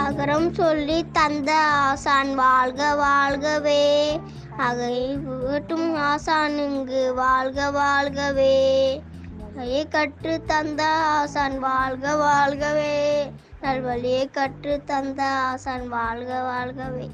[0.00, 4.20] அகரம் சொல்லி தந்த ஆசான் வாழ்க வாழ்கவே.
[4.56, 8.54] அகை ஆசான் ஆசானுங்கு வாழ்க வாழ்கவே.
[9.54, 13.32] வழியை கற்று தந்த ஆசான் வாழ்க வாழ்கவே.
[13.62, 17.08] நல்வழியை கற்று தந்த ஆசான் வாழ்க வாழ்கவே.